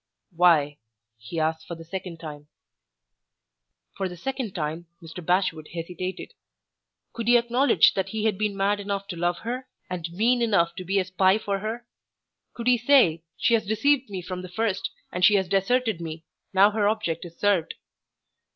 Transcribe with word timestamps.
"Why?" 0.35 0.79
he 1.19 1.39
asked 1.39 1.67
for 1.67 1.75
the 1.75 1.83
second 1.83 2.19
time. 2.19 2.47
For 3.95 4.09
the 4.09 4.17
second 4.17 4.55
time 4.55 4.87
Mr. 4.99 5.23
Bashwood 5.23 5.67
hesitated. 5.75 6.33
Could 7.13 7.27
he 7.27 7.37
acknowledge 7.37 7.93
that 7.93 8.09
he 8.09 8.25
had 8.25 8.35
been 8.35 8.57
mad 8.57 8.79
enough 8.79 9.07
to 9.09 9.15
love 9.15 9.37
her, 9.45 9.67
and 9.91 10.09
mean 10.11 10.41
enough 10.41 10.73
to 10.77 10.83
be 10.83 10.97
a 10.97 11.05
spy 11.05 11.37
for 11.37 11.59
her? 11.59 11.85
Could 12.55 12.65
he 12.65 12.79
say, 12.79 13.21
She 13.37 13.53
has 13.53 13.67
deceived 13.67 14.09
me 14.09 14.23
from 14.23 14.41
the 14.41 14.49
first, 14.49 14.89
and 15.11 15.23
she 15.23 15.35
has 15.35 15.47
deserted 15.47 16.01
me, 16.01 16.23
now 16.51 16.71
her 16.71 16.87
object 16.87 17.23
is 17.23 17.37
served. 17.37 17.75